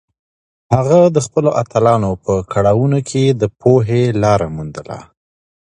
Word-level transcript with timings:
هغه 0.75 0.99
د 1.15 1.17
خپلو 1.25 1.49
اتلانو 1.61 2.11
په 2.23 2.33
کړاوونو 2.53 2.99
کې 3.09 3.23
د 3.41 3.43
پوهې 3.59 4.03
لاره 4.23 4.47
موندله. 4.55 4.97